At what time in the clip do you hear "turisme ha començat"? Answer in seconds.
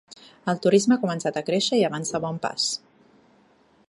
0.65-1.37